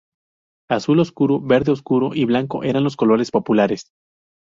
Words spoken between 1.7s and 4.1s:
oscuro y blanco eran los colores populares.